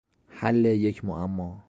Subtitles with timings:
[0.29, 1.59] حل یک معما